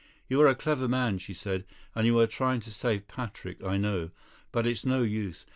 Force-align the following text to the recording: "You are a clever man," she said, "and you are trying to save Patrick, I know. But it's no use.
"You 0.27 0.41
are 0.41 0.47
a 0.47 0.55
clever 0.55 0.87
man," 0.87 1.19
she 1.19 1.35
said, 1.35 1.63
"and 1.93 2.07
you 2.07 2.17
are 2.19 2.25
trying 2.25 2.59
to 2.61 2.71
save 2.71 3.07
Patrick, 3.07 3.63
I 3.63 3.77
know. 3.77 4.09
But 4.51 4.65
it's 4.65 4.83
no 4.83 5.03
use. 5.03 5.45